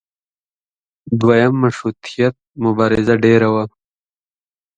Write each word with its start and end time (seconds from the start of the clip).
دویم 1.19 1.53
مشروطیت 1.63 2.35
مبارزه 2.63 3.15
ډېره 3.23 3.49
وه. 3.53 3.63